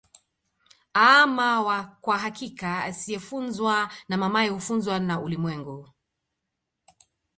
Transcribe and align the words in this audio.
Aama 0.95 1.87
kwa 2.01 2.17
hakika 2.17 2.83
asiyefunzwa 2.83 3.89
na 4.09 4.17
mamaye 4.17 4.49
hufuzwa 4.49 4.99
na 4.99 5.19
ulimwengu 5.21 5.89